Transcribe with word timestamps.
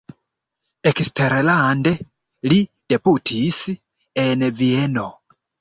Eksterlande 0.91 1.93
li 2.53 2.59
debutis 2.95 3.63
en 4.27 4.51
Vieno. 4.65 5.09